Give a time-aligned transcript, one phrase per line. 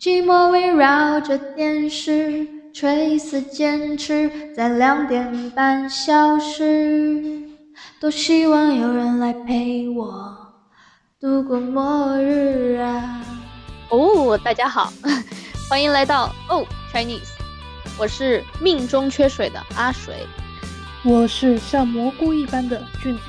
[0.00, 7.22] 寂寞围绕着电视，垂死坚持在两点半消失。
[8.00, 10.54] 多希望有人来陪我
[11.20, 13.22] 度过末日啊！
[13.90, 14.90] 哦，大家好，
[15.68, 17.28] 欢迎来到哦 Chinese，
[17.98, 20.26] 我是命中缺水的阿水，
[21.04, 23.20] 我是像蘑菇一般的俊子。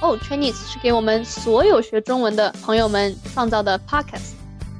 [0.00, 4.32] 哦 Chinese 是给我们所有学中文的朋友们创造的 podcast，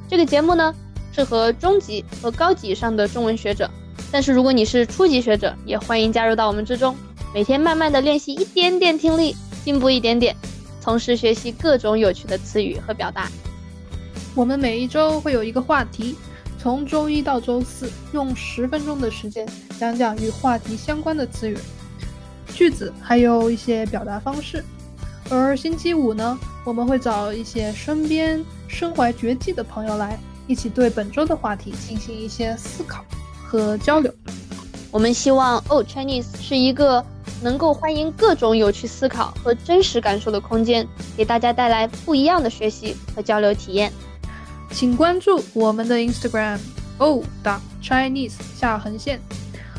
[0.09, 0.75] 这个节目呢
[1.13, 3.71] 适合中级和高级以上的中文学者，
[4.11, 6.97] 但是如果你是初级学者，也欢迎加入到我们之中。
[7.35, 10.35] 每天慢慢的练习一点点听力，进步一点点，
[10.83, 13.29] 同时学习各种有趣的词语和表达。
[14.35, 16.17] 我们每一周会有一个话题，
[16.59, 19.47] 从周一到周四，用十分钟的时间
[19.79, 21.57] 讲讲与话题相关的词语、
[22.55, 24.65] 句子，还有一些表达方式。
[25.29, 33.05] 而星期五呢，我们会找一些身边身怀绝技的朋友来，一起对本周的话题进行一些思考
[33.45, 34.13] 和交流。
[34.91, 37.05] 我们希望 Old Chinese 是一个。
[37.43, 43.91] 能够欢迎各种有趣思考和真实感受的空间，给大家带来不一样的学习和交流体验。
[44.73, 46.59] 请关注我们的 Instagram
[46.99, 49.19] o 打 Chinese 下横线，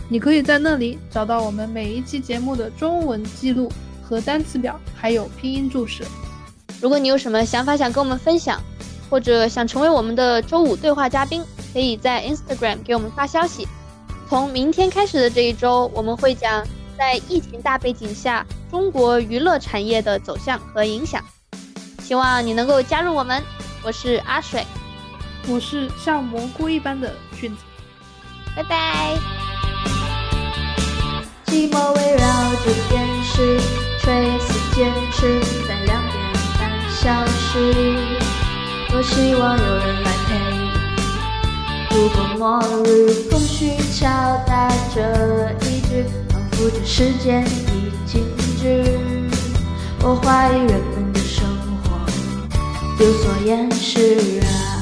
[0.09, 6.03] 你可以在那里找到我们每一期节目的中文记录和单词表，还有拼音注释。
[6.81, 8.59] 如果你有什么想法想跟我们分享，
[9.11, 13.67] 或者想成为我们的周五对话嘉宾，可以在 Instagram 给我们发消息。
[14.29, 16.65] 从明天开始的这一周，我们会讲。
[16.97, 21.19] 在疫情大背景下，中国娱乐产业的走向和影响，
[22.03, 23.41] 希望你能够加入我们。
[23.81, 24.63] 我是阿水，
[25.47, 27.63] 我是像蘑菇一般的菌子，
[28.55, 29.15] 拜拜。
[31.47, 33.59] 寂寞围绕着电视，
[33.99, 38.30] 垂死坚持在两点半消失。
[38.91, 43.29] 多希望有人来陪，度过末日。
[43.29, 44.05] 空虚敲
[44.45, 46.05] 打着意志。
[46.51, 48.21] 不知时间已静
[48.61, 48.83] 止，
[50.03, 51.47] 我怀疑人们的生
[51.83, 54.80] 活有所掩饰啊。